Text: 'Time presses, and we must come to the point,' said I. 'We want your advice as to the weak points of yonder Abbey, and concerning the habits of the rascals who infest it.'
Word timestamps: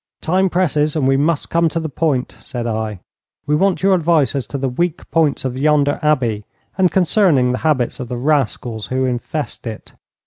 'Time 0.21 0.49
presses, 0.49 0.95
and 0.95 1.07
we 1.07 1.15
must 1.15 1.51
come 1.51 1.69
to 1.69 1.79
the 1.79 1.87
point,' 1.87 2.35
said 2.39 2.65
I. 2.65 3.01
'We 3.45 3.55
want 3.57 3.83
your 3.83 3.93
advice 3.93 4.33
as 4.33 4.47
to 4.47 4.57
the 4.57 4.67
weak 4.67 5.07
points 5.11 5.45
of 5.45 5.59
yonder 5.59 5.99
Abbey, 6.01 6.43
and 6.75 6.89
concerning 6.91 7.51
the 7.51 7.59
habits 7.59 7.99
of 7.99 8.07
the 8.07 8.17
rascals 8.17 8.87
who 8.87 9.05
infest 9.05 9.67
it.' 9.67 9.93